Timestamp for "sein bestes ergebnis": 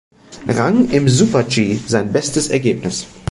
1.85-3.05